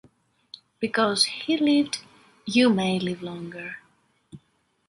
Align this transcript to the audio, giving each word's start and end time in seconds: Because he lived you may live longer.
Because 0.79 1.25
he 1.25 1.57
lived 1.57 1.99
you 2.47 2.71
may 2.73 2.97
live 2.99 3.21
longer. 3.21 3.77